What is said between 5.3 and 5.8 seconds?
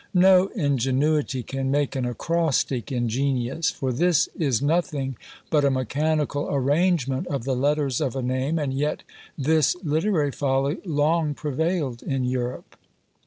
but a